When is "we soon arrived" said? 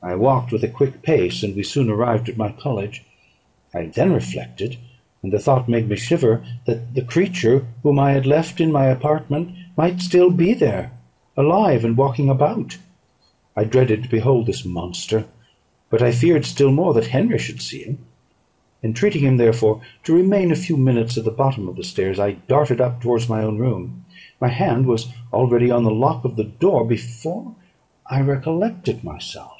1.56-2.28